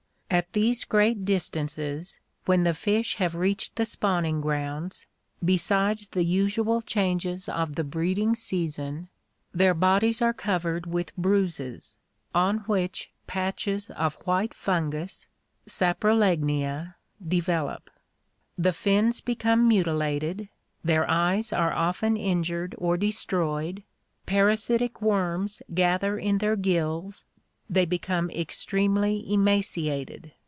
"At 0.33 0.53
these 0.53 0.85
great 0.85 1.25
distances, 1.25 2.17
when 2.45 2.63
the 2.63 2.73
fish 2.73 3.15
have 3.17 3.35
reached 3.35 3.75
the 3.75 3.83
spawning 3.85 4.39
grounds, 4.39 5.05
besides 5.43 6.07
the 6.07 6.23
usual 6.23 6.79
changes 6.79 7.49
of 7.49 7.75
the 7.75 7.83
breeding 7.83 8.33
season, 8.33 9.09
their 9.53 9.73
bodies 9.73 10.21
are 10.21 10.31
covered 10.31 10.85
with 10.87 11.13
bruises, 11.17 11.97
on 12.33 12.59
which 12.59 13.11
patches 13.27 13.89
of 13.89 14.15
white 14.25 14.53
fungus 14.53 15.27
(Saprolegnia) 15.67 16.95
develop. 17.27 17.89
The 18.57 18.71
fins 18.71 19.19
become 19.19 19.67
mutilated, 19.67 20.47
their 20.81 21.09
eyes 21.11 21.51
are 21.51 21.73
often 21.73 22.15
injured 22.15 22.73
or 22.77 22.95
de 22.95 23.11
stroyed, 23.11 23.83
parasitic 24.25 25.01
worms 25.01 25.61
gather 25.73 26.17
in 26.17 26.37
their 26.37 26.55
gills, 26.55 27.25
they 27.73 27.85
become 27.85 28.29
extremely 28.31 29.23
emaciated 29.33 30.33